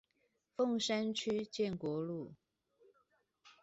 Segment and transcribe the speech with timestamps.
[0.55, 2.33] 鳳山區建國路